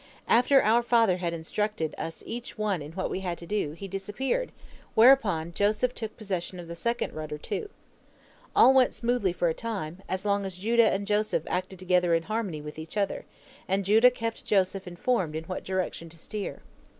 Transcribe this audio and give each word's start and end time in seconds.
After 0.27 0.63
our 0.63 0.81
father 0.81 1.17
had 1.17 1.31
instructed 1.31 1.93
us 1.95 2.23
each 2.25 2.57
one 2.57 2.81
in 2.81 2.93
what 2.93 3.07
we 3.11 3.19
had 3.19 3.37
to 3.37 3.45
do, 3.45 3.73
he 3.73 3.87
disappeared, 3.87 4.51
whereupon 4.95 5.53
Joseph 5.53 5.93
took 5.93 6.17
possession 6.17 6.59
of 6.59 6.67
the 6.67 6.75
second 6.75 7.13
rudder, 7.13 7.37
too. 7.37 7.69
All 8.55 8.73
went 8.73 8.95
smoothly 8.95 9.31
for 9.31 9.47
a 9.47 9.53
time, 9.53 10.01
as 10.09 10.25
long 10.25 10.43
as 10.43 10.57
Judah 10.57 10.91
and 10.91 11.05
Joseph 11.05 11.43
acted 11.45 11.77
together 11.77 12.15
in 12.15 12.23
harmony 12.23 12.61
with 12.61 12.79
each 12.79 12.97
other, 12.97 13.25
and 13.67 13.85
Judah 13.85 14.09
kept 14.09 14.43
Joseph 14.43 14.87
informed 14.87 15.35
in 15.35 15.43
what 15.43 15.63
direction 15.63 16.09
to 16.09 16.17
steer. 16.17 16.63